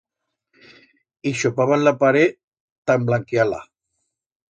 Hixopaban 1.33 1.85
la 1.89 1.95
paret 2.01 2.35
ta 2.85 2.99
emblanquiar-la. 3.01 3.65